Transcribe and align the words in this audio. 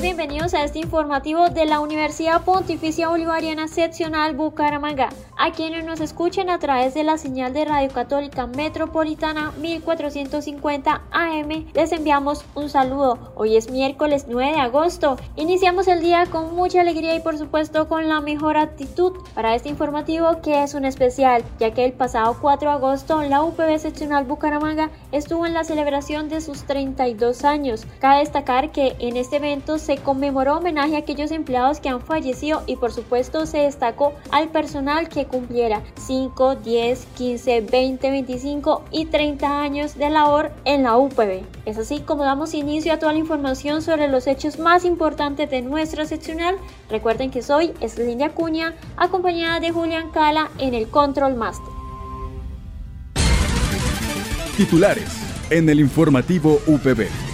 Bienvenidos 0.00 0.54
a 0.54 0.62
este 0.62 0.78
informativo 0.78 1.48
de 1.48 1.66
la 1.66 1.80
Universidad 1.80 2.42
Pontificia 2.44 3.08
Bolivariana 3.08 3.66
Seccional 3.66 4.34
Bucaramanga. 4.34 5.08
A 5.40 5.52
quienes 5.52 5.84
nos 5.84 6.00
escuchen 6.00 6.50
a 6.50 6.58
través 6.58 6.94
de 6.94 7.04
la 7.04 7.16
señal 7.16 7.52
de 7.52 7.64
Radio 7.64 7.88
Católica 7.90 8.48
Metropolitana 8.48 9.52
1450 9.60 11.02
AM, 11.12 11.66
les 11.74 11.92
enviamos 11.92 12.44
un 12.56 12.68
saludo. 12.68 13.32
Hoy 13.36 13.56
es 13.56 13.70
miércoles 13.70 14.26
9 14.28 14.54
de 14.54 14.60
agosto. 14.60 15.16
Iniciamos 15.36 15.86
el 15.86 16.00
día 16.00 16.26
con 16.26 16.56
mucha 16.56 16.80
alegría 16.80 17.14
y 17.14 17.20
por 17.20 17.38
supuesto 17.38 17.86
con 17.86 18.08
la 18.08 18.20
mejor 18.20 18.56
actitud 18.56 19.12
para 19.32 19.54
este 19.54 19.68
informativo 19.68 20.42
que 20.42 20.64
es 20.64 20.74
un 20.74 20.84
especial, 20.84 21.44
ya 21.60 21.70
que 21.70 21.84
el 21.84 21.92
pasado 21.92 22.36
4 22.40 22.70
de 22.70 22.74
agosto 22.74 23.22
la 23.22 23.44
UPB 23.44 23.78
Seccional 23.78 24.24
Bucaramanga 24.24 24.90
estuvo 25.12 25.46
en 25.46 25.54
la 25.54 25.62
celebración 25.62 26.28
de 26.28 26.40
sus 26.40 26.64
32 26.64 27.44
años. 27.44 27.86
Cabe 28.00 28.18
destacar 28.18 28.72
que 28.72 28.96
en 28.98 29.16
este 29.16 29.36
evento 29.36 29.78
se 29.78 29.98
conmemoró 29.98 30.56
homenaje 30.56 30.96
a 30.96 30.98
aquellos 30.98 31.30
empleados 31.30 31.78
que 31.78 31.90
han 31.90 32.00
fallecido 32.00 32.64
y 32.66 32.74
por 32.74 32.90
supuesto 32.90 33.46
se 33.46 33.58
destacó 33.58 34.14
al 34.32 34.48
personal 34.48 35.08
que 35.08 35.27
cumpliera 35.28 35.82
5, 35.96 36.56
10, 36.56 37.06
15, 37.16 37.60
20, 37.60 38.10
25 38.10 38.84
y 38.90 39.06
30 39.06 39.62
años 39.62 39.96
de 39.96 40.10
labor 40.10 40.50
en 40.64 40.82
la 40.82 40.96
UPB. 40.96 41.42
Es 41.64 41.78
así 41.78 42.00
como 42.00 42.24
damos 42.24 42.54
inicio 42.54 42.92
a 42.92 42.98
toda 42.98 43.12
la 43.12 43.18
información 43.18 43.82
sobre 43.82 44.08
los 44.08 44.26
hechos 44.26 44.58
más 44.58 44.84
importantes 44.84 45.50
de 45.50 45.62
nuestra 45.62 46.06
seccional. 46.06 46.56
Recuerden 46.90 47.30
que 47.30 47.42
soy 47.42 47.72
Eslinda 47.80 48.26
Acuña, 48.26 48.74
acompañada 48.96 49.60
de 49.60 49.70
Julián 49.70 50.10
Cala 50.10 50.50
en 50.58 50.74
el 50.74 50.88
Control 50.88 51.34
Master. 51.34 51.72
Titulares 54.56 55.28
en 55.50 55.68
el 55.68 55.80
informativo 55.80 56.60
UPB. 56.66 57.27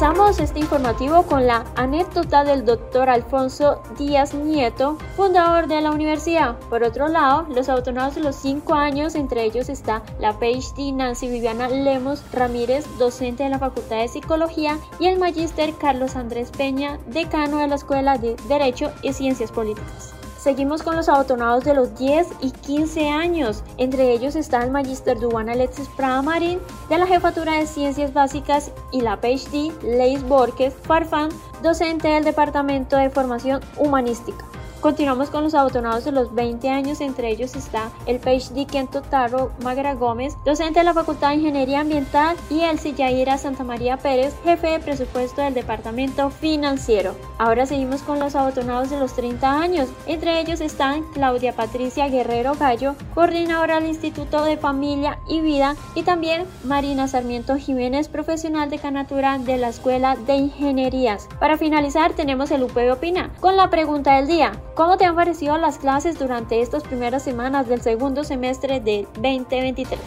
Empezamos 0.00 0.40
este 0.40 0.60
informativo 0.60 1.24
con 1.24 1.46
la 1.46 1.66
anécdota 1.76 2.42
del 2.42 2.64
doctor 2.64 3.10
Alfonso 3.10 3.82
Díaz 3.98 4.32
Nieto, 4.32 4.96
fundador 5.14 5.66
de 5.66 5.82
la 5.82 5.90
universidad. 5.90 6.58
Por 6.70 6.82
otro 6.82 7.06
lado, 7.08 7.46
los 7.54 7.68
autonados 7.68 8.14
de 8.14 8.22
los 8.22 8.34
cinco 8.34 8.72
años, 8.72 9.14
entre 9.14 9.44
ellos 9.44 9.68
está 9.68 10.02
la 10.18 10.32
PhD 10.32 10.94
Nancy 10.94 11.28
Viviana 11.28 11.68
Lemos 11.68 12.24
Ramírez, 12.32 12.86
docente 12.98 13.42
de 13.42 13.50
la 13.50 13.58
Facultad 13.58 13.98
de 13.98 14.08
Psicología, 14.08 14.78
y 14.98 15.06
el 15.06 15.18
magíster 15.18 15.74
Carlos 15.74 16.16
Andrés 16.16 16.50
Peña, 16.50 16.98
decano 17.08 17.58
de 17.58 17.68
la 17.68 17.74
Escuela 17.74 18.16
de 18.16 18.36
Derecho 18.48 18.90
y 19.02 19.12
Ciencias 19.12 19.52
Políticas. 19.52 20.14
Seguimos 20.40 20.82
con 20.82 20.96
los 20.96 21.10
abotonados 21.10 21.64
de 21.64 21.74
los 21.74 21.98
10 21.98 22.26
y 22.40 22.50
15 22.50 23.10
años. 23.10 23.62
Entre 23.76 24.10
ellos 24.10 24.36
está 24.36 24.62
el 24.64 24.70
Magister 24.70 25.20
Duan 25.20 25.50
Alexis 25.50 25.86
Prada 25.98 26.22
Marín 26.22 26.60
de 26.88 26.96
la 26.96 27.06
Jefatura 27.06 27.58
de 27.58 27.66
Ciencias 27.66 28.14
Básicas 28.14 28.72
y 28.90 29.02
la 29.02 29.20
PhD 29.20 29.70
Leis 29.82 30.22
Borges 30.22 30.72
Farfán, 30.72 31.28
docente 31.62 32.08
del 32.08 32.24
Departamento 32.24 32.96
de 32.96 33.10
Formación 33.10 33.60
Humanística. 33.76 34.46
Continuamos 34.80 35.28
con 35.28 35.44
los 35.44 35.52
abotonados 35.52 36.06
de 36.06 36.12
los 36.12 36.34
20 36.34 36.70
años, 36.70 37.02
entre 37.02 37.28
ellos 37.28 37.54
está 37.54 37.90
el 38.06 38.18
PhD 38.18 38.66
Kento 38.66 39.02
Taro 39.02 39.52
Magra 39.62 39.94
Gómez, 39.94 40.38
docente 40.46 40.78
de 40.78 40.84
la 40.86 40.94
Facultad 40.94 41.28
de 41.28 41.34
Ingeniería 41.34 41.80
Ambiental, 41.80 42.34
y 42.48 42.60
el 42.62 42.78
Yaira 42.78 43.36
Santa 43.36 43.62
María 43.62 43.98
Pérez, 43.98 44.34
jefe 44.42 44.68
de 44.68 44.80
presupuesto 44.80 45.42
del 45.42 45.52
Departamento 45.52 46.30
Financiero. 46.30 47.14
Ahora 47.36 47.66
seguimos 47.66 48.00
con 48.00 48.20
los 48.20 48.34
abotonados 48.34 48.88
de 48.88 48.98
los 48.98 49.12
30 49.12 49.60
años, 49.60 49.90
entre 50.06 50.40
ellos 50.40 50.62
están 50.62 51.02
Claudia 51.12 51.54
Patricia 51.54 52.08
Guerrero 52.08 52.54
Gallo, 52.54 52.94
coordinadora 53.14 53.80
del 53.80 53.90
Instituto 53.90 54.44
de 54.44 54.56
Familia 54.56 55.18
y 55.28 55.42
Vida, 55.42 55.76
y 55.94 56.04
también 56.04 56.46
Marina 56.64 57.06
Sarmiento 57.06 57.56
Jiménez, 57.56 58.08
profesional 58.08 58.70
de 58.70 58.78
canatura 58.78 59.36
de 59.36 59.58
la 59.58 59.68
Escuela 59.68 60.16
de 60.16 60.36
Ingenierías. 60.36 61.28
Para 61.38 61.58
finalizar 61.58 62.14
tenemos 62.14 62.50
el 62.50 62.62
UPB 62.62 62.92
Opina, 62.92 63.30
con 63.40 63.58
la 63.58 63.68
pregunta 63.68 64.16
del 64.16 64.26
día. 64.26 64.52
¿Cómo 64.74 64.96
te 64.96 65.04
han 65.04 65.16
parecido 65.16 65.58
las 65.58 65.78
clases 65.78 66.18
durante 66.18 66.62
estas 66.62 66.82
primeras 66.84 67.22
semanas 67.22 67.68
del 67.68 67.80
segundo 67.80 68.24
semestre 68.24 68.80
del 68.80 69.06
2023? 69.14 69.98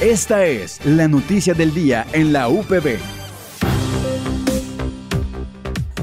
Esta 0.00 0.44
es 0.44 0.84
la 0.84 1.08
noticia 1.08 1.54
del 1.54 1.72
día 1.72 2.06
en 2.12 2.32
la 2.32 2.48
UPB. 2.48 3.23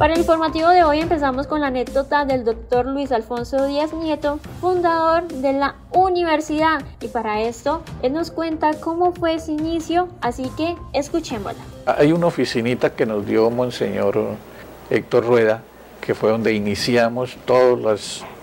Para 0.02 0.16
el 0.16 0.22
informativo 0.22 0.70
de 0.70 0.84
hoy 0.84 1.00
empezamos 1.00 1.46
con 1.46 1.62
la 1.62 1.68
anécdota 1.68 2.26
del 2.26 2.44
doctor 2.44 2.88
Luis 2.88 3.12
Alfonso 3.12 3.68
Díaz 3.68 3.94
Nieto, 3.94 4.40
fundador 4.60 5.28
de 5.28 5.54
la 5.54 5.76
universidad. 5.92 6.82
Y 7.02 7.08
para 7.10 7.42
esto, 7.42 7.84
él 8.02 8.14
nos 8.14 8.32
cuenta 8.32 8.72
cómo 8.80 9.12
fue 9.12 9.36
ese 9.36 9.52
inicio, 9.52 10.08
así 10.20 10.50
que 10.58 10.76
escuchémosla. 10.94 11.62
Hay 11.86 12.14
una 12.14 12.26
oficinita 12.26 12.90
que 12.96 13.06
nos 13.06 13.28
dio 13.28 13.52
Monseñor 13.52 14.20
Héctor 14.90 15.24
Rueda, 15.24 15.62
que 16.04 16.16
fue 16.16 16.32
donde 16.32 16.52
iniciamos 16.54 17.38
toda 17.46 17.94
la 17.94 17.96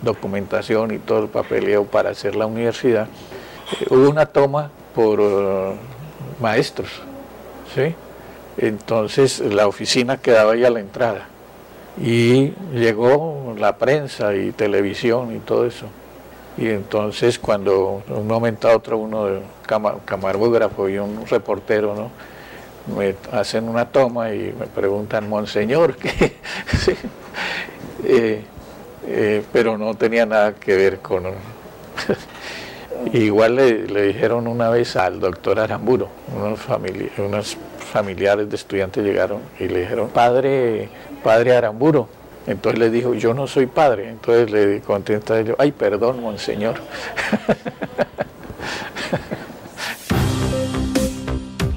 documentación 0.02 0.94
y 0.94 0.98
todo 1.00 1.25
el 1.25 1.28
papeleo 1.28 1.86
para 1.86 2.10
hacer 2.10 2.36
la 2.36 2.46
universidad. 2.46 3.08
Eh, 3.80 3.86
hubo 3.90 4.08
una 4.08 4.26
toma 4.26 4.70
por 4.94 5.19
uh, 5.19 5.75
maestros, 6.40 7.02
¿sí? 7.75 7.96
Entonces 8.58 9.40
la 9.40 9.66
oficina 9.66 10.19
quedaba 10.19 10.52
ahí 10.52 10.64
a 10.64 10.70
la 10.70 10.78
entrada 10.78 11.26
y 12.00 12.53
llegó 12.72 13.54
la 13.59 13.76
prensa 13.76 14.34
y 14.34 14.53
televisión 14.53 15.34
y 15.34 15.38
todo 15.41 15.66
eso. 15.66 15.86
Y 16.56 16.69
entonces 16.69 17.38
cuando 17.38 18.03
un 18.09 18.26
momento 18.26 18.69
a 18.69 18.76
otro 18.76 18.98
uno 18.98 19.26
de 19.26 19.41
camarógrafo 20.04 20.88
y 20.88 20.98
un 20.98 21.25
reportero 21.26 21.94
¿no? 21.94 22.10
me 22.97 23.14
hacen 23.32 23.69
una 23.69 23.87
toma 23.87 24.32
y 24.32 24.54
me 24.58 24.66
preguntan, 24.66 25.28
Monseñor, 25.28 25.97
¿qué? 25.97 26.37
Eh, 28.04 28.44
eh, 29.08 29.42
pero 29.53 29.76
no 29.76 29.94
tenía 29.97 30.25
nada 30.25 30.54
que 30.54 30.76
ver 30.76 31.00
con... 31.00 31.25
Igual 33.12 33.56
le, 33.56 34.03
dijeron 34.06 34.47
una 34.47 34.70
vez 34.70 34.94
al 34.94 35.19
doctor 35.19 35.58
Aramburo, 35.58 36.08
unos, 36.32 36.60
unos 37.19 37.56
familiares 37.88 38.49
de 38.49 38.56
estudiantes 38.56 39.04
llegaron 39.04 39.41
y 39.59 39.69
le 39.69 39.81
dijeron, 39.81 40.09
padre 40.09 40.88
padre 41.22 41.56
Aramburo. 41.56 42.09
Entonces 42.47 42.78
le 42.78 42.91
dijo, 42.91 43.15
yo 43.15 43.34
no 43.34 43.47
soy 43.47 43.66
padre. 43.66 44.09
Entonces 44.09 44.50
le 44.50 44.81
contenta 44.81 45.41
yo, 45.43 45.54
ay, 45.59 45.72
perdón, 45.72 46.22
monseñor. 46.22 46.76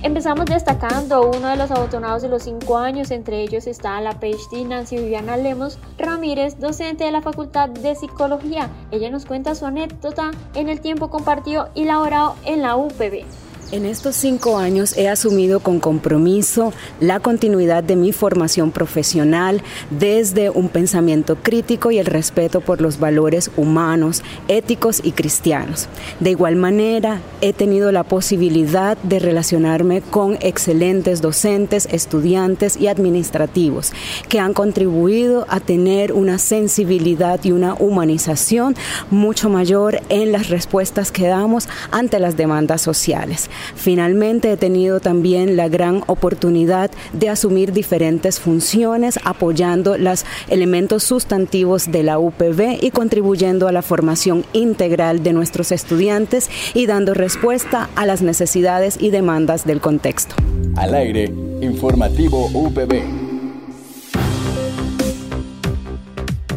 Empezamos 0.03 0.45
destacando 0.45 1.29
uno 1.29 1.49
de 1.49 1.57
los 1.57 1.69
abotonados 1.71 2.21
de 2.21 2.29
los 2.29 2.43
cinco 2.43 2.77
años, 2.77 3.11
entre 3.11 3.41
ellos 3.41 3.67
está 3.67 3.99
la 4.01 4.19
PhD 4.19 4.65
Nancy 4.65 4.97
Viviana 4.97 5.37
Lemos 5.37 5.77
Ramírez, 5.97 6.59
docente 6.59 7.03
de 7.03 7.11
la 7.11 7.21
Facultad 7.21 7.69
de 7.69 7.95
Psicología. 7.95 8.69
Ella 8.91 9.09
nos 9.09 9.25
cuenta 9.25 9.53
su 9.55 9.65
anécdota 9.65 10.31
en 10.55 10.69
el 10.69 10.79
tiempo 10.81 11.09
compartido 11.09 11.69
y 11.75 11.85
laborado 11.85 12.35
en 12.45 12.61
la 12.61 12.75
UPB. 12.77 13.25
En 13.71 13.85
estos 13.85 14.17
cinco 14.17 14.57
años 14.57 14.97
he 14.97 15.07
asumido 15.07 15.61
con 15.61 15.79
compromiso 15.79 16.73
la 16.99 17.21
continuidad 17.21 17.85
de 17.85 17.95
mi 17.95 18.11
formación 18.11 18.71
profesional 18.71 19.63
desde 19.89 20.49
un 20.49 20.67
pensamiento 20.67 21.37
crítico 21.37 21.89
y 21.89 21.97
el 21.97 22.05
respeto 22.05 22.59
por 22.59 22.81
los 22.81 22.99
valores 22.99 23.49
humanos, 23.55 24.23
éticos 24.49 24.99
y 25.01 25.13
cristianos. 25.13 25.87
De 26.19 26.31
igual 26.31 26.57
manera, 26.57 27.21
he 27.39 27.53
tenido 27.53 27.93
la 27.93 28.03
posibilidad 28.03 28.97
de 29.03 29.19
relacionarme 29.19 30.01
con 30.01 30.37
excelentes 30.41 31.21
docentes, 31.21 31.87
estudiantes 31.93 32.75
y 32.75 32.87
administrativos 32.87 33.93
que 34.27 34.41
han 34.41 34.53
contribuido 34.53 35.45
a 35.47 35.61
tener 35.61 36.11
una 36.11 36.39
sensibilidad 36.39 37.39
y 37.45 37.53
una 37.53 37.75
humanización 37.75 38.75
mucho 39.11 39.49
mayor 39.49 40.01
en 40.09 40.33
las 40.33 40.49
respuestas 40.49 41.09
que 41.13 41.27
damos 41.27 41.69
ante 41.91 42.19
las 42.19 42.35
demandas 42.35 42.81
sociales. 42.81 43.49
Finalmente 43.75 44.51
he 44.51 44.57
tenido 44.57 44.99
también 44.99 45.55
la 45.55 45.69
gran 45.69 46.03
oportunidad 46.07 46.91
de 47.13 47.29
asumir 47.29 47.71
diferentes 47.71 48.39
funciones 48.39 49.19
apoyando 49.23 49.97
los 49.97 50.25
elementos 50.49 51.03
sustantivos 51.03 51.91
de 51.91 52.03
la 52.03 52.19
UPB 52.19 52.77
y 52.81 52.91
contribuyendo 52.91 53.67
a 53.67 53.71
la 53.71 53.81
formación 53.81 54.45
integral 54.53 55.23
de 55.23 55.33
nuestros 55.33 55.71
estudiantes 55.71 56.49
y 56.73 56.85
dando 56.85 57.13
respuesta 57.13 57.89
a 57.95 58.05
las 58.05 58.21
necesidades 58.21 58.97
y 58.99 59.09
demandas 59.09 59.65
del 59.65 59.81
contexto. 59.81 60.35
Al 60.75 60.95
aire, 60.95 61.25
informativo 61.61 62.47
UPB. 62.53 63.20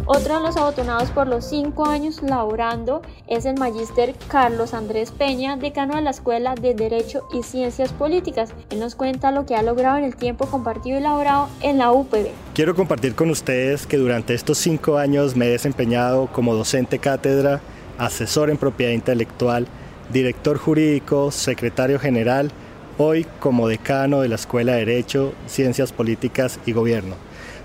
Otro 0.07 0.37
de 0.37 0.41
los 0.43 0.59
abotonados 0.59 1.11
por 1.11 1.27
los 1.27 1.47
cinco 1.47 1.87
años 1.87 2.23
laborando 2.23 3.01
es 3.27 3.47
el 3.47 3.57
magíster 3.57 4.15
Carlos 4.29 4.75
Andrés 4.75 5.11
Peña, 5.11 5.57
decano 5.57 5.97
de 5.97 6.03
la 6.03 6.11
Escuela 6.11 6.55
de 6.55 6.75
Derecho 6.75 7.27
y 7.33 7.43
Ciencias 7.43 7.91
Políticas. 7.91 8.53
Él 8.69 8.81
nos 8.81 8.97
cuenta 8.97 9.31
lo 9.31 9.47
que 9.47 9.57
ha 9.57 9.63
logrado 9.63 9.97
en 9.97 10.05
el 10.05 10.15
tiempo 10.15 10.45
compartido 10.45 10.99
y 10.99 11.01
laborado 11.01 11.49
en 11.63 11.79
la 11.79 11.91
UPB. 11.91 12.27
Quiero 12.53 12.75
compartir 12.75 13.15
con 13.15 13.31
ustedes 13.31 13.87
que 13.87 13.97
durante 13.97 14.35
estos 14.35 14.59
cinco 14.59 14.99
años 14.99 15.37
me 15.37 15.47
he 15.47 15.51
desempeñado 15.51 16.27
como 16.27 16.55
docente 16.55 16.99
cátedra, 16.99 17.63
asesor 17.97 18.51
en 18.51 18.59
propiedad 18.59 18.93
intelectual, 18.93 19.67
director 20.13 20.59
jurídico, 20.59 21.31
secretario 21.31 21.99
general, 21.99 22.51
hoy 22.99 23.27
como 23.41 23.69
decano 23.69 24.21
de 24.21 24.29
la 24.29 24.35
Escuela 24.35 24.73
de 24.73 24.81
Derecho, 24.81 25.33
Ciencias 25.47 25.93
Políticas 25.93 26.61
y 26.67 26.73
Gobierno 26.73 27.17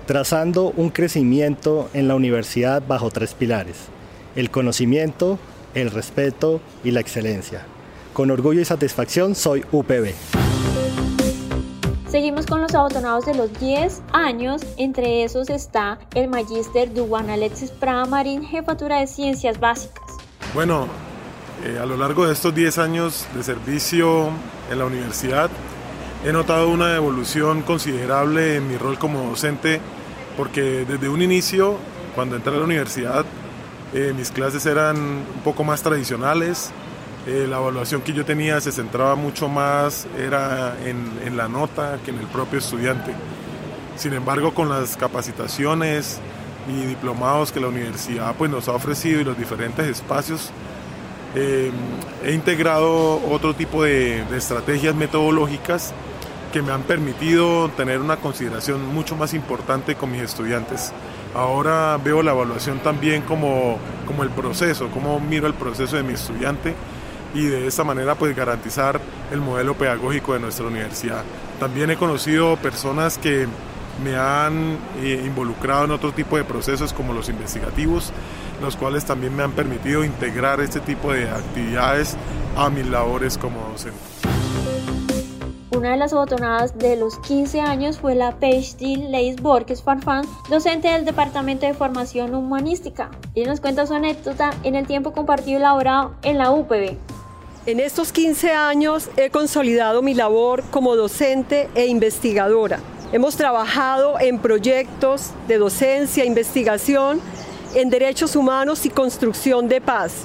trazando 0.06 0.72
un 0.76 0.90
crecimiento 0.90 1.88
en 1.92 2.08
la 2.08 2.14
universidad 2.14 2.82
bajo 2.86 3.10
tres 3.10 3.34
pilares, 3.34 3.76
el 4.36 4.50
conocimiento, 4.50 5.38
el 5.74 5.90
respeto 5.90 6.60
y 6.84 6.90
la 6.90 7.00
excelencia. 7.00 7.62
Con 8.12 8.30
orgullo 8.30 8.60
y 8.60 8.64
satisfacción 8.64 9.34
soy 9.34 9.64
UPB. 9.72 10.14
Seguimos 12.10 12.46
con 12.46 12.60
los 12.60 12.74
abotonados 12.74 13.24
de 13.24 13.34
los 13.36 13.52
10 13.60 14.02
años, 14.12 14.62
entre 14.76 15.22
esos 15.22 15.48
está 15.48 16.00
el 16.16 16.26
magíster 16.26 16.92
Duan 16.92 17.30
Alexis 17.30 17.70
Prada 17.70 18.04
Marín, 18.04 18.44
jefatura 18.44 18.98
de 18.98 19.06
Ciencias 19.06 19.60
Básicas. 19.60 20.16
Bueno, 20.52 20.88
eh, 21.64 21.78
a 21.80 21.86
lo 21.86 21.96
largo 21.96 22.26
de 22.26 22.32
estos 22.32 22.52
10 22.52 22.78
años 22.78 23.26
de 23.32 23.44
servicio 23.44 24.30
en 24.72 24.78
la 24.78 24.86
universidad, 24.86 25.50
he 26.24 26.32
notado 26.32 26.68
una 26.68 26.94
evolución 26.96 27.62
considerable 27.62 28.56
en 28.56 28.68
mi 28.68 28.76
rol 28.76 28.98
como 28.98 29.22
docente 29.30 29.80
porque 30.36 30.84
desde 30.86 31.08
un 31.08 31.22
inicio, 31.22 31.76
cuando 32.14 32.36
entré 32.36 32.54
a 32.54 32.58
la 32.58 32.64
universidad, 32.64 33.24
eh, 33.94 34.12
mis 34.16 34.30
clases 34.30 34.66
eran 34.66 34.96
un 34.96 35.42
poco 35.42 35.64
más 35.64 35.82
tradicionales, 35.82 36.70
eh, 37.26 37.46
la 37.48 37.58
evaluación 37.58 38.02
que 38.02 38.12
yo 38.12 38.24
tenía 38.24 38.60
se 38.60 38.72
centraba 38.72 39.14
mucho 39.14 39.48
más 39.48 40.06
era 40.18 40.76
en, 40.84 41.36
la 41.36 41.48
nota 41.48 41.98
que 42.04 42.10
en 42.10 42.18
el 42.18 42.26
propio 42.26 42.58
estudiante. 42.58 43.12
Sin 43.96 44.12
embargo, 44.12 44.54
con 44.54 44.68
las 44.68 44.96
capacitaciones 44.96 46.20
y 46.68 46.86
diplomados 46.86 47.52
que 47.52 47.60
la 47.60 47.68
universidad 47.68 48.34
pues, 48.36 48.50
nos 48.50 48.68
ha 48.68 48.72
ofrecido 48.72 49.20
y 49.20 49.24
los 49.24 49.36
diferentes 49.36 49.86
espacios, 49.86 50.50
eh, 51.34 51.70
he 52.24 52.32
integrado 52.32 53.20
otro 53.30 53.54
tipo 53.54 53.84
de 53.84 54.24
estrategias 54.34 54.94
metodológicas 54.94 55.92
que 56.52 56.62
me 56.62 56.72
han 56.72 56.82
permitido 56.82 57.68
tener 57.70 58.00
una 58.00 58.16
consideración 58.16 58.86
mucho 58.92 59.16
más 59.16 59.34
importante 59.34 59.94
con 59.94 60.10
mis 60.10 60.22
estudiantes. 60.22 60.92
Ahora 61.34 61.96
veo 62.02 62.22
la 62.22 62.32
evaluación 62.32 62.80
también 62.80 63.22
como, 63.22 63.78
como 64.06 64.22
el 64.22 64.30
proceso, 64.30 64.88
como 64.88 65.20
miro 65.20 65.46
el 65.46 65.54
proceso 65.54 65.96
de 65.96 66.02
mi 66.02 66.14
estudiante 66.14 66.74
y 67.34 67.44
de 67.44 67.66
esta 67.66 67.84
manera 67.84 68.16
pues 68.16 68.34
garantizar 68.34 69.00
el 69.30 69.40
modelo 69.40 69.74
pedagógico 69.74 70.32
de 70.34 70.40
nuestra 70.40 70.66
universidad. 70.66 71.22
También 71.60 71.90
he 71.90 71.96
conocido 71.96 72.56
personas 72.56 73.18
que 73.18 73.46
me 74.02 74.16
han 74.16 74.78
eh, 75.02 75.22
involucrado 75.24 75.84
en 75.84 75.90
otro 75.92 76.12
tipo 76.12 76.36
de 76.36 76.44
procesos 76.44 76.92
como 76.92 77.12
los 77.12 77.28
investigativos, 77.28 78.12
los 78.60 78.76
cuales 78.76 79.04
también 79.04 79.36
me 79.36 79.42
han 79.42 79.52
permitido 79.52 80.04
integrar 80.04 80.60
este 80.60 80.80
tipo 80.80 81.12
de 81.12 81.28
actividades 81.28 82.16
a 82.56 82.70
mis 82.70 82.86
labores 82.86 83.38
como 83.38 83.60
docente. 83.70 84.29
Una 85.72 85.92
de 85.92 85.98
las 85.98 86.12
abotonadas 86.12 86.76
de 86.76 86.96
los 86.96 87.16
15 87.18 87.60
años 87.60 88.00
fue 88.00 88.16
la 88.16 88.32
PhD 88.32 89.08
Leis 89.08 89.40
Borges 89.40 89.84
Farfán, 89.84 90.26
docente 90.48 90.88
del 90.88 91.04
Departamento 91.04 91.64
de 91.64 91.74
Formación 91.74 92.34
Humanística. 92.34 93.12
y 93.36 93.44
nos 93.44 93.60
cuenta 93.60 93.86
su 93.86 93.94
anécdota 93.94 94.50
en 94.64 94.74
el 94.74 94.88
tiempo 94.88 95.12
compartido 95.12 95.52
y 95.52 95.54
elaborado 95.62 96.16
en 96.22 96.38
la 96.38 96.50
UPB. 96.50 96.96
En 97.66 97.78
estos 97.78 98.10
15 98.10 98.50
años 98.50 99.10
he 99.16 99.30
consolidado 99.30 100.02
mi 100.02 100.12
labor 100.12 100.64
como 100.72 100.96
docente 100.96 101.68
e 101.76 101.86
investigadora. 101.86 102.80
Hemos 103.12 103.36
trabajado 103.36 104.18
en 104.18 104.40
proyectos 104.40 105.30
de 105.46 105.58
docencia, 105.58 106.24
investigación 106.24 107.20
en 107.76 107.90
derechos 107.90 108.34
humanos 108.34 108.86
y 108.86 108.90
construcción 108.90 109.68
de 109.68 109.80
paz. 109.80 110.24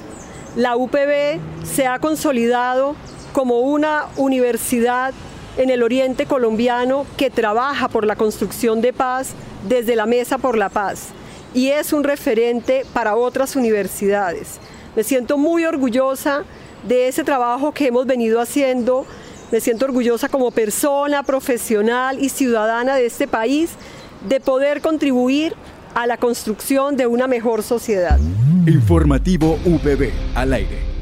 La 0.56 0.76
UPB 0.76 1.38
se 1.62 1.86
ha 1.86 2.00
consolidado 2.00 2.96
como 3.32 3.60
una 3.60 4.06
universidad 4.16 5.14
en 5.56 5.70
el 5.70 5.82
oriente 5.82 6.26
colombiano 6.26 7.06
que 7.16 7.30
trabaja 7.30 7.88
por 7.88 8.06
la 8.06 8.16
construcción 8.16 8.80
de 8.80 8.92
paz 8.92 9.34
desde 9.68 9.96
la 9.96 10.06
Mesa 10.06 10.38
por 10.38 10.56
la 10.56 10.68
Paz 10.68 11.08
y 11.56 11.68
es 11.68 11.94
un 11.94 12.04
referente 12.04 12.84
para 12.92 13.16
otras 13.16 13.56
universidades. 13.56 14.60
Me 14.94 15.02
siento 15.02 15.38
muy 15.38 15.64
orgullosa 15.64 16.44
de 16.86 17.08
ese 17.08 17.24
trabajo 17.24 17.72
que 17.72 17.86
hemos 17.86 18.06
venido 18.06 18.40
haciendo, 18.40 19.06
me 19.50 19.60
siento 19.60 19.86
orgullosa 19.86 20.28
como 20.28 20.50
persona, 20.50 21.22
profesional 21.22 22.22
y 22.22 22.28
ciudadana 22.28 22.96
de 22.96 23.06
este 23.06 23.26
país 23.26 23.70
de 24.28 24.40
poder 24.40 24.82
contribuir 24.82 25.54
a 25.94 26.06
la 26.06 26.18
construcción 26.18 26.96
de 26.96 27.06
una 27.06 27.26
mejor 27.26 27.62
sociedad. 27.62 28.18
Informativo 28.66 29.58
VB 29.64 30.10
al 30.34 30.52
aire. 30.52 30.95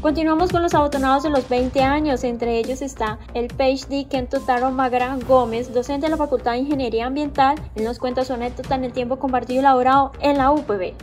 Continuamos 0.00 0.50
con 0.50 0.62
los 0.62 0.72
abotonados 0.72 1.24
de 1.24 1.28
los 1.28 1.46
20 1.46 1.82
años, 1.82 2.24
entre 2.24 2.58
ellos 2.58 2.80
está 2.80 3.18
el 3.34 3.48
PhD 3.48 4.08
Kento 4.08 4.40
Taro 4.40 4.70
Magra 4.70 5.14
Gómez, 5.28 5.74
docente 5.74 6.06
de 6.06 6.10
la 6.10 6.16
Facultad 6.16 6.52
de 6.52 6.58
Ingeniería 6.60 7.04
Ambiental. 7.04 7.56
Él 7.74 7.84
nos 7.84 7.98
cuenta 7.98 8.24
su 8.24 8.32
anécdota 8.32 8.76
en 8.76 8.84
el 8.84 8.92
tiempo 8.92 9.18
compartido 9.18 9.56
y 9.56 9.58
elaborado 9.58 10.12
en 10.22 10.38
la 10.38 10.52
UPB. 10.52 10.94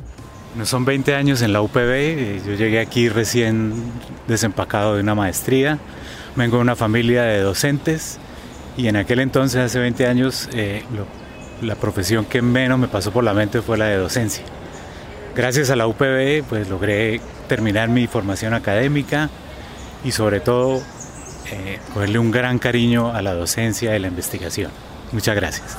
No 0.56 0.66
son 0.66 0.84
20 0.84 1.14
años 1.14 1.44
en 1.44 1.54
la 1.54 1.62
UPB, 1.62 1.78
eh, 1.78 2.42
yo 2.44 2.54
llegué 2.56 2.80
aquí 2.80 3.08
recién 3.08 3.76
desempacado 4.28 4.96
de 4.96 5.02
una 5.02 5.14
maestría, 5.14 5.78
vengo 6.36 6.56
de 6.56 6.64
una 6.64 6.76
familia 6.76 7.22
de 7.22 7.42
docentes 7.42 8.18
y 8.78 8.88
en 8.88 8.96
aquel 8.96 9.20
entonces, 9.20 9.62
hace 9.62 9.78
20 9.78 10.08
años, 10.08 10.50
eh, 10.54 10.82
la 11.62 11.76
profesión 11.76 12.26
que 12.26 12.42
menos 12.42 12.80
me 12.80 12.88
pasó 12.88 13.12
por 13.12 13.24
la 13.24 13.36
mente 13.36 13.62
fue 13.62 13.77
la 13.77 13.86
de 13.86 13.98
docencia. 13.98 14.44
Gracias 15.38 15.70
a 15.70 15.75
la 15.75 15.86
UPB 15.86 16.44
pues 16.50 16.67
logré 16.67 17.22
terminar 17.48 17.89
mi 17.89 18.08
formación 18.08 18.56
académica 18.56 19.29
y 20.03 20.12
sobre 20.12 20.39
todo 20.39 20.82
eh, 21.51 21.77
cogerle 21.94 22.17
un 22.17 22.32
gran 22.32 22.58
cariño 22.58 23.12
a 23.12 23.22
la 23.22 23.36
docencia 23.36 23.96
y 23.96 24.00
la 24.00 24.08
investigación. 24.08 24.72
Muchas 25.12 25.36
gracias. 25.36 25.77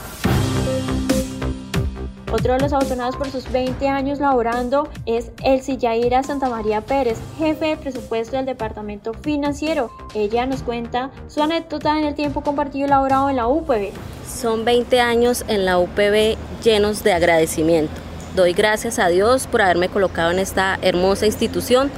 Otro 2.31 2.53
de 2.53 2.61
los 2.61 2.73
abotonados 2.73 3.17
por 3.17 3.31
sus 3.33 3.51
20 3.51 3.89
años 3.89 4.21
laborando 4.21 4.89
es 5.07 5.33
Elsie 5.43 5.77
Yaira 5.77 6.23
Santa 6.23 6.49
María 6.49 6.83
Pérez, 6.83 7.19
jefe 7.37 7.67
de 7.67 7.77
presupuesto 7.77 8.37
del 8.37 8.47
Departamento 8.47 9.13
Financiero. 9.13 9.91
Ella 10.15 10.47
nos 10.47 10.63
cuenta 10.63 11.11
su 11.27 11.43
anécdota 11.43 11.99
en 11.99 12.05
el 12.05 12.15
tiempo 12.15 12.43
compartido 12.43 12.87
y 12.87 12.91
laborado 12.91 13.29
en 13.29 13.35
la 13.35 13.49
UPB. 13.49 13.91
Son 14.25 14.65
20 14.65 15.01
años 15.01 15.45
en 15.49 15.65
la 15.65 15.79
UPB 15.79 16.37
llenos 16.63 17.03
de 17.03 17.13
agradecimiento 17.13 18.08
doy 18.39 18.53
gracias 18.53 19.01
a 19.01 19.09
Dios 19.09 19.49
por 19.49 19.63
haberme 19.63 19.89
colocado 19.89 20.31
en 20.31 20.39
esta 20.39 20.79
hermosa 20.81 21.27
institución 21.27 21.91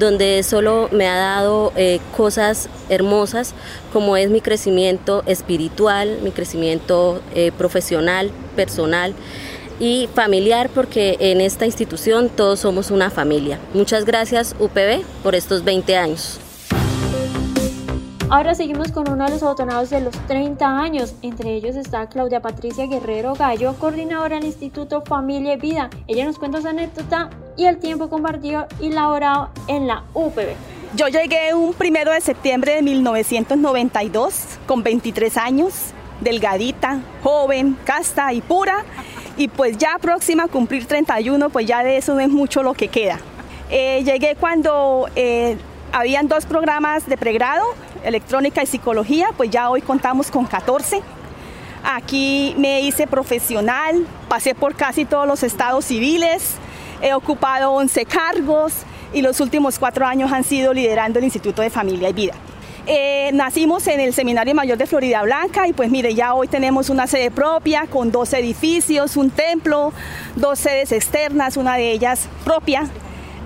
donde 0.00 0.42
solo 0.42 0.88
me 0.90 1.06
ha 1.06 1.16
dado 1.16 1.72
eh, 1.76 2.00
cosas 2.16 2.68
hermosas 2.88 3.54
como 3.92 4.16
es 4.16 4.28
mi 4.28 4.40
crecimiento 4.40 5.22
espiritual, 5.26 6.18
mi 6.22 6.32
crecimiento 6.32 7.22
eh, 7.32 7.52
profesional, 7.56 8.32
personal 8.56 9.14
y 9.78 10.08
familiar 10.14 10.68
porque 10.68 11.16
en 11.20 11.40
esta 11.40 11.64
institución 11.64 12.28
todos 12.28 12.58
somos 12.58 12.90
una 12.90 13.10
familia. 13.10 13.60
Muchas 13.72 14.04
gracias 14.04 14.56
UPB 14.58 15.04
por 15.22 15.36
estos 15.36 15.62
20 15.62 15.96
años. 15.96 16.40
Ahora 18.30 18.54
seguimos 18.54 18.90
con 18.90 19.08
uno 19.10 19.26
de 19.26 19.32
los 19.32 19.42
abotonados 19.42 19.90
de 19.90 20.00
los 20.00 20.14
30 20.26 20.66
años. 20.66 21.14
Entre 21.20 21.54
ellos 21.54 21.76
está 21.76 22.08
Claudia 22.08 22.40
Patricia 22.40 22.86
Guerrero 22.86 23.34
Gallo, 23.34 23.74
coordinadora 23.78 24.36
del 24.36 24.46
Instituto 24.46 25.02
Familia 25.02 25.54
y 25.54 25.56
Vida. 25.58 25.90
Ella 26.06 26.24
nos 26.24 26.38
cuenta 26.38 26.62
su 26.62 26.68
anécdota 26.68 27.28
y 27.56 27.66
el 27.66 27.78
tiempo 27.78 28.08
compartido 28.08 28.66
y 28.80 28.88
laborado 28.88 29.50
en 29.68 29.86
la 29.86 30.04
UPB. 30.14 30.54
Yo 30.96 31.08
llegué 31.08 31.52
un 31.54 31.74
primero 31.74 32.12
de 32.12 32.20
septiembre 32.22 32.76
de 32.76 32.82
1992 32.82 34.58
con 34.66 34.82
23 34.82 35.36
años, 35.36 35.92
delgadita, 36.20 37.00
joven, 37.22 37.76
casta 37.84 38.32
y 38.32 38.40
pura. 38.40 38.84
Y 39.36 39.48
pues 39.48 39.76
ya 39.76 39.98
próxima 40.00 40.44
a 40.44 40.48
cumplir 40.48 40.86
31, 40.86 41.50
pues 41.50 41.66
ya 41.66 41.84
de 41.84 41.98
eso 41.98 42.18
es 42.18 42.28
mucho 42.30 42.62
lo 42.62 42.72
que 42.72 42.88
queda. 42.88 43.18
Eh, 43.70 44.02
llegué 44.04 44.34
cuando 44.36 45.08
eh, 45.14 45.58
habían 45.92 46.26
dos 46.26 46.46
programas 46.46 47.06
de 47.06 47.16
pregrado, 47.16 47.64
electrónica 48.04 48.62
y 48.62 48.66
psicología, 48.66 49.28
pues 49.36 49.50
ya 49.50 49.70
hoy 49.70 49.80
contamos 49.80 50.30
con 50.30 50.46
14. 50.46 51.02
Aquí 51.84 52.54
me 52.58 52.80
hice 52.80 53.06
profesional, 53.06 54.06
pasé 54.28 54.54
por 54.54 54.74
casi 54.74 55.04
todos 55.04 55.26
los 55.26 55.42
estados 55.42 55.84
civiles, 55.84 56.54
he 57.02 57.12
ocupado 57.12 57.72
11 57.72 58.06
cargos 58.06 58.72
y 59.12 59.22
los 59.22 59.40
últimos 59.40 59.78
cuatro 59.78 60.06
años 60.06 60.32
han 60.32 60.44
sido 60.44 60.72
liderando 60.72 61.18
el 61.18 61.24
Instituto 61.24 61.62
de 61.62 61.70
Familia 61.70 62.08
y 62.08 62.12
Vida. 62.12 62.34
Eh, 62.86 63.30
nacimos 63.32 63.86
en 63.86 63.98
el 64.00 64.12
Seminario 64.12 64.54
Mayor 64.54 64.76
de 64.76 64.86
Florida 64.86 65.22
Blanca 65.22 65.66
y 65.66 65.72
pues 65.72 65.90
mire, 65.90 66.14
ya 66.14 66.34
hoy 66.34 66.48
tenemos 66.48 66.90
una 66.90 67.06
sede 67.06 67.30
propia 67.30 67.86
con 67.86 68.12
dos 68.12 68.34
edificios, 68.34 69.16
un 69.16 69.30
templo, 69.30 69.92
dos 70.36 70.58
sedes 70.58 70.92
externas, 70.92 71.56
una 71.56 71.76
de 71.76 71.92
ellas 71.92 72.28
propia. 72.44 72.86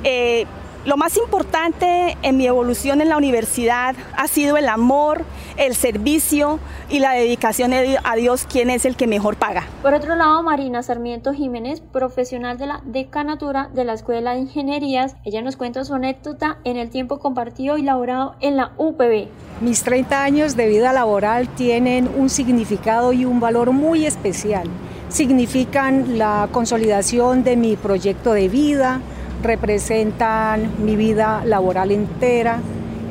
Eh, 0.02 0.46
lo 0.84 0.96
más 0.96 1.16
importante 1.16 2.16
en 2.22 2.36
mi 2.36 2.46
evolución 2.46 3.00
en 3.00 3.08
la 3.08 3.16
universidad 3.16 3.94
ha 4.16 4.28
sido 4.28 4.56
el 4.56 4.68
amor, 4.68 5.24
el 5.56 5.74
servicio 5.74 6.60
y 6.88 7.00
la 7.00 7.12
dedicación 7.12 7.72
a 7.72 8.16
Dios, 8.16 8.46
quien 8.50 8.70
es 8.70 8.84
el 8.84 8.96
que 8.96 9.06
mejor 9.06 9.36
paga. 9.36 9.64
Por 9.82 9.92
otro 9.92 10.14
lado, 10.14 10.42
Marina 10.42 10.82
Sarmiento 10.82 11.32
Jiménez, 11.32 11.80
profesional 11.80 12.58
de 12.58 12.66
la 12.66 12.80
decanatura 12.84 13.68
de 13.74 13.84
la 13.84 13.92
Escuela 13.92 14.32
de 14.32 14.40
Ingenierías, 14.40 15.16
ella 15.24 15.42
nos 15.42 15.56
cuenta 15.56 15.84
su 15.84 15.94
anécdota 15.94 16.58
en 16.64 16.76
el 16.76 16.90
tiempo 16.90 17.18
compartido 17.18 17.76
y 17.76 17.82
laborado 17.82 18.36
en 18.40 18.56
la 18.56 18.72
UPB. 18.78 19.28
Mis 19.60 19.82
30 19.82 20.22
años 20.22 20.56
de 20.56 20.68
vida 20.68 20.92
laboral 20.92 21.48
tienen 21.48 22.08
un 22.16 22.30
significado 22.30 23.12
y 23.12 23.24
un 23.24 23.40
valor 23.40 23.72
muy 23.72 24.06
especial. 24.06 24.68
Significan 25.08 26.18
la 26.18 26.48
consolidación 26.52 27.42
de 27.42 27.56
mi 27.56 27.76
proyecto 27.76 28.32
de 28.32 28.48
vida, 28.48 29.00
representan 29.42 30.84
mi 30.84 30.96
vida 30.96 31.42
laboral 31.44 31.90
entera, 31.90 32.60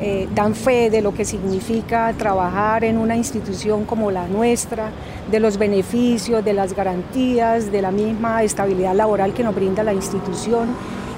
eh, 0.00 0.28
dan 0.34 0.54
fe 0.54 0.90
de 0.90 1.02
lo 1.02 1.12
que 1.12 1.24
significa 1.24 2.12
trabajar 2.16 2.84
en 2.84 2.98
una 2.98 3.16
institución 3.16 3.84
como 3.84 4.10
la 4.10 4.28
nuestra, 4.28 4.90
de 5.30 5.40
los 5.40 5.58
beneficios, 5.58 6.44
de 6.44 6.52
las 6.52 6.74
garantías, 6.74 7.72
de 7.72 7.82
la 7.82 7.90
misma 7.90 8.42
estabilidad 8.42 8.94
laboral 8.94 9.34
que 9.34 9.42
nos 9.42 9.54
brinda 9.54 9.82
la 9.82 9.92
institución 9.92 10.68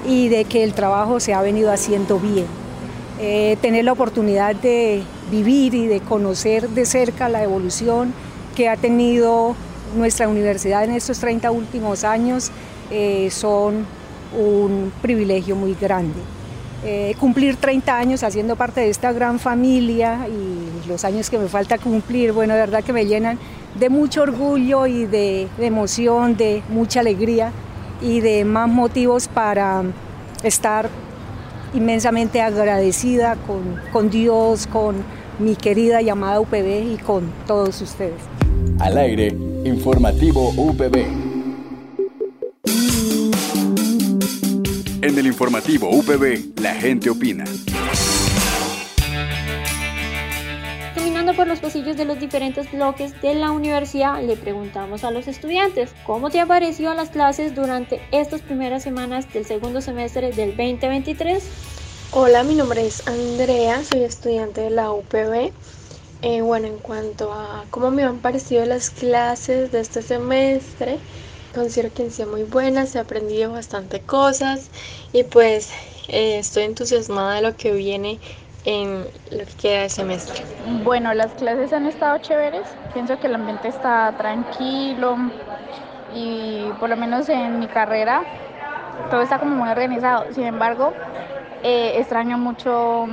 y 0.07 0.29
de 0.29 0.45
que 0.45 0.63
el 0.63 0.73
trabajo 0.73 1.19
se 1.19 1.33
ha 1.33 1.41
venido 1.41 1.71
haciendo 1.71 2.19
bien. 2.19 2.47
Eh, 3.19 3.55
tener 3.61 3.85
la 3.85 3.91
oportunidad 3.91 4.55
de 4.55 5.03
vivir 5.29 5.75
y 5.75 5.85
de 5.85 5.99
conocer 5.99 6.67
de 6.69 6.85
cerca 6.85 7.29
la 7.29 7.43
evolución 7.43 8.13
que 8.55 8.67
ha 8.67 8.77
tenido 8.77 9.55
nuestra 9.95 10.27
universidad 10.27 10.83
en 10.83 10.91
estos 10.91 11.19
30 11.19 11.51
últimos 11.51 12.03
años 12.03 12.49
eh, 12.89 13.29
son 13.29 13.85
un 14.37 14.91
privilegio 15.01 15.55
muy 15.55 15.75
grande. 15.79 16.19
Eh, 16.83 17.15
cumplir 17.19 17.57
30 17.57 17.95
años 17.95 18.23
haciendo 18.23 18.55
parte 18.55 18.81
de 18.81 18.89
esta 18.89 19.11
gran 19.11 19.37
familia 19.39 20.27
y 20.27 20.87
los 20.87 21.05
años 21.05 21.29
que 21.29 21.37
me 21.37 21.47
falta 21.47 21.77
cumplir, 21.77 22.31
bueno, 22.31 22.55
de 22.55 22.61
verdad 22.61 22.83
que 22.83 22.91
me 22.91 23.05
llenan 23.05 23.37
de 23.79 23.89
mucho 23.89 24.23
orgullo 24.23 24.87
y 24.87 25.05
de, 25.05 25.47
emoción, 25.59 26.35
de 26.35 26.63
mucha 26.69 27.01
alegría 27.01 27.51
y 28.01 28.21
de 28.21 28.45
más 28.45 28.67
motivos 28.67 29.27
para 29.27 29.83
estar 30.41 30.89
inmensamente 31.75 32.41
agradecida 32.41 33.35
con, 33.45 33.79
con 33.93 34.09
Dios, 34.09 34.65
con 34.65 35.03
mi 35.37 35.55
querida 35.55 36.01
llamada 36.01 36.39
UPB 36.39 36.93
y 36.93 36.97
con 36.97 37.31
todos 37.45 37.79
ustedes. 37.81 38.19
Al 38.79 38.97
aire, 38.97 39.27
informativo 39.63 40.49
UPB. 40.57 41.20
En 45.03 45.17
el 45.17 45.25
informativo 45.25 45.89
UPB, 45.89 46.59
la 46.61 46.75
gente 46.75 47.09
opina. 47.09 47.43
Caminando 50.93 51.33
por 51.33 51.47
los 51.47 51.59
pasillos 51.59 51.97
de 51.97 52.05
los 52.05 52.19
diferentes 52.19 52.71
bloques 52.71 53.19
de 53.19 53.33
la 53.33 53.49
universidad, 53.49 54.21
le 54.21 54.37
preguntamos 54.37 55.03
a 55.03 55.09
los 55.09 55.27
estudiantes, 55.27 55.89
¿cómo 56.05 56.29
te 56.29 56.39
han 56.39 56.47
parecido 56.47 56.93
las 56.93 57.09
clases 57.09 57.55
durante 57.55 57.99
estas 58.11 58.41
primeras 58.41 58.83
semanas 58.83 59.33
del 59.33 59.43
segundo 59.45 59.81
semestre 59.81 60.33
del 60.33 60.49
2023? 60.49 61.43
Hola, 62.11 62.43
mi 62.43 62.53
nombre 62.53 62.85
es 62.85 63.07
Andrea, 63.07 63.83
soy 63.83 64.03
estudiante 64.03 64.61
de 64.61 64.69
la 64.69 64.91
UPB. 64.91 65.51
Eh, 66.21 66.41
bueno, 66.41 66.67
en 66.67 66.77
cuanto 66.77 67.33
a 67.33 67.65
cómo 67.71 67.89
me 67.89 68.03
han 68.03 68.19
parecido 68.19 68.63
las 68.65 68.91
clases 68.91 69.71
de 69.71 69.79
este 69.79 70.03
semestre, 70.03 70.99
Considero 71.53 71.93
que 71.93 72.03
han 72.03 72.11
sido 72.11 72.29
muy 72.29 72.43
buenas, 72.43 72.95
he 72.95 72.99
aprendido 72.99 73.51
bastante 73.51 74.01
cosas 74.01 74.69
y 75.11 75.23
pues 75.23 75.71
eh, 76.07 76.39
estoy 76.39 76.63
entusiasmada 76.63 77.35
de 77.35 77.41
lo 77.41 77.55
que 77.55 77.73
viene 77.73 78.19
en 78.63 79.05
lo 79.31 79.45
que 79.45 79.53
queda 79.59 79.81
de 79.81 79.89
semestre. 79.89 80.41
Bueno, 80.83 81.13
las 81.13 81.33
clases 81.33 81.73
han 81.73 81.85
estado 81.87 82.17
chéveres, 82.19 82.61
pienso 82.93 83.17
que 83.19 83.27
el 83.27 83.35
ambiente 83.35 83.67
está 83.67 84.13
tranquilo 84.17 85.17
y 86.13 86.71
por 86.79 86.89
lo 86.89 86.97
menos 86.97 87.27
en 87.29 87.59
mi 87.59 87.67
carrera 87.67 88.23
todo 89.09 89.21
está 89.21 89.39
como 89.39 89.55
muy 89.55 89.69
organizado. 89.69 90.31
Sin 90.33 90.45
embargo, 90.45 90.93
eh, 91.63 91.99
extraño 91.99 92.37
mucho 92.37 93.07